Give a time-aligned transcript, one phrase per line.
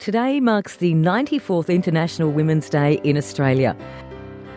[0.00, 3.76] Today marks the 94th International Women's Day in Australia.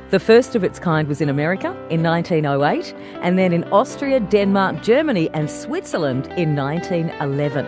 [0.10, 4.82] The first of its kind was in America in 1908, and then in Austria, Denmark,
[4.82, 7.66] Germany, and Switzerland in 1911.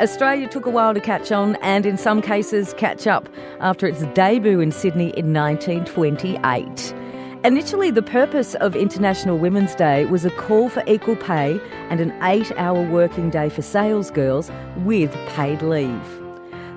[0.00, 3.28] Australia took a while to catch on and, in some cases, catch up
[3.58, 6.94] after its debut in Sydney in 1928.
[7.42, 11.60] Initially, the purpose of International Women's Day was a call for equal pay
[11.90, 14.52] and an eight hour working day for sales girls
[14.84, 16.27] with paid leave.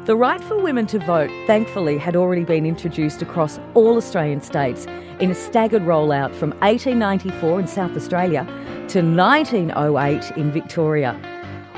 [0.06, 4.88] The right for women to vote, thankfully, had already been introduced across all Australian states
[5.20, 8.44] in a staggered rollout from 1894 in South Australia
[8.88, 11.16] to 1908 in Victoria.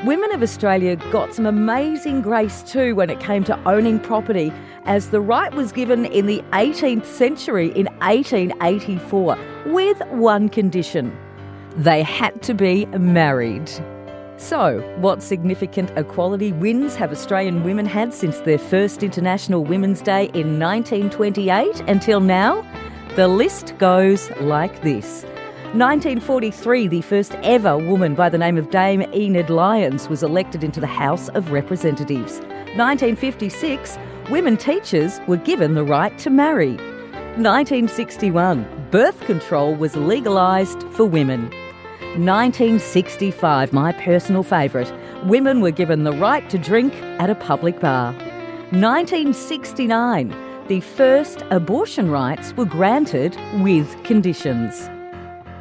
[0.06, 4.54] Women of Australia got some amazing grace too when it came to owning property,
[4.86, 11.14] as the right was given in the 18th century in 1884, with one condition
[11.76, 13.70] they had to be married.
[14.38, 20.26] So, what significant equality wins have Australian women had since their first International Women's Day
[20.34, 22.66] in 1928 until now?
[23.16, 25.24] The list goes like this.
[25.74, 30.80] 1943, the first ever woman by the name of Dame Enid Lyons was elected into
[30.80, 32.40] the House of Representatives.
[32.76, 33.98] 1956,
[34.30, 36.76] women teachers were given the right to marry.
[37.38, 41.52] 1961, birth control was legalised for women.
[42.18, 44.92] 1965, my personal favourite,
[45.26, 48.14] women were given the right to drink at a public bar.
[48.72, 50.36] 1969,
[50.68, 54.90] the first abortion rights were granted with conditions.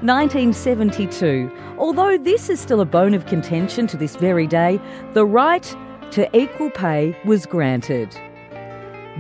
[0.03, 4.81] 1972, although this is still a bone of contention to this very day,
[5.13, 5.77] the right
[6.11, 8.15] to equal pay was granted.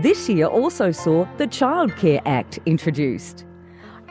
[0.02, 3.44] This year also saw the Child Care Act introduced.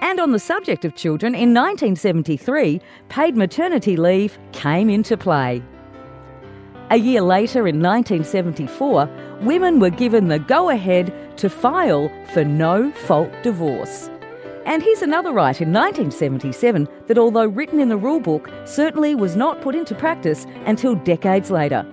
[0.02, 5.64] And on the subject of children, in 1973, paid maternity leave came into play.
[6.90, 9.10] A year later, in 1974,
[9.42, 14.10] women were given the go ahead to file for no fault divorce.
[14.66, 19.62] And here's another right in 1977 that, although written in the rulebook, certainly was not
[19.62, 21.86] put into practice until decades later.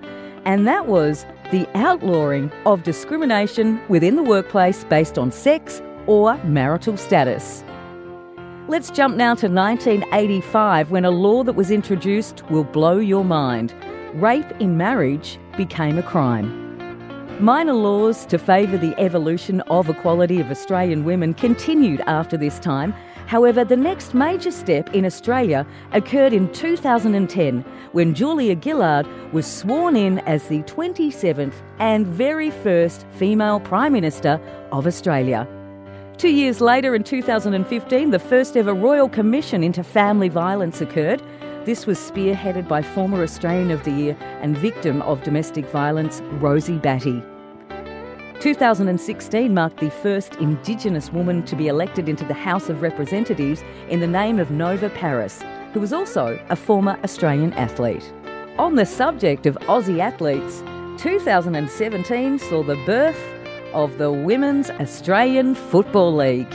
[0.45, 6.97] And that was the outlawing of discrimination within the workplace based on sex or marital
[6.97, 7.63] status.
[8.69, 13.73] Let's jump now to 1985 when a law that was introduced will blow your mind.
[14.13, 16.77] Rape in marriage became a crime.
[17.43, 22.93] Minor laws to favour the evolution of equality of Australian women continued after this time.
[23.25, 29.95] However, the next major step in Australia occurred in 2010 when Julia Gillard was sworn
[29.95, 34.39] in as the 27th and very first female Prime Minister
[34.71, 35.47] of Australia.
[36.19, 41.23] Two years later, in 2015, the first ever Royal Commission into Family Violence occurred.
[41.63, 46.77] This was spearheaded by former Australian of the Year and victim of domestic violence, Rosie
[46.77, 47.23] Batty.
[48.41, 54.01] 2016 marked the first Indigenous woman to be elected into the House of Representatives in
[54.01, 55.41] the name of Nova Peris,
[55.71, 58.11] who was also a former Australian athlete.
[58.57, 60.63] On the subject of Aussie athletes,
[61.01, 63.38] 2017 saw the birth
[63.73, 66.49] of the Women's Australian Football League.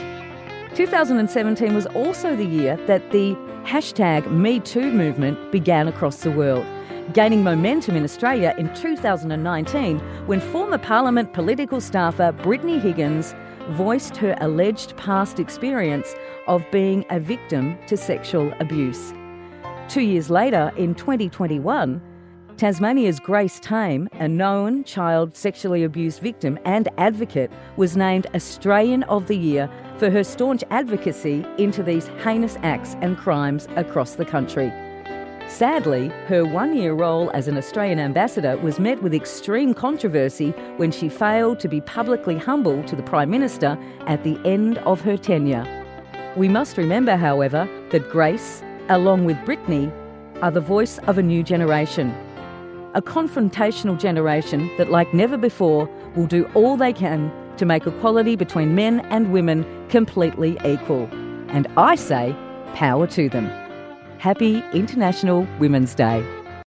[0.75, 6.67] 2017 was also the year that the hashtag MeToo movement began across the world,
[7.13, 13.35] gaining momentum in Australia in 2019 when former Parliament political staffer Brittany Higgins
[13.71, 16.15] voiced her alleged past experience
[16.47, 19.13] of being a victim to sexual abuse.
[19.89, 22.03] Two years later, in 2021,
[22.57, 29.27] Tasmania's Grace Tame, a known child sexually abused victim and advocate, was named Australian of
[29.27, 34.73] the Year for her staunch advocacy into these heinous acts and crimes across the country.
[35.49, 40.93] Sadly, her one year role as an Australian ambassador was met with extreme controversy when
[40.93, 43.77] she failed to be publicly humble to the Prime Minister
[44.07, 45.67] at the end of her tenure.
[46.37, 49.91] We must remember, however, that Grace, along with Brittany,
[50.41, 52.15] are the voice of a new generation
[52.95, 58.37] a confrontational generation that, like never before, will do all they can to make equality
[58.37, 61.09] between men and women completely equal.
[61.49, 62.35] And I say,
[62.75, 63.47] power to them.
[64.19, 66.25] Happy International Women's Day.